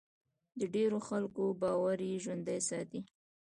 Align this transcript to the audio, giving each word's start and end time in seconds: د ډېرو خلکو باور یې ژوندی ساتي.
د 0.59 0.61
ډېرو 0.75 0.99
خلکو 1.07 1.43
باور 1.61 1.99
یې 2.09 2.21
ژوندی 2.23 2.59
ساتي. 2.69 3.01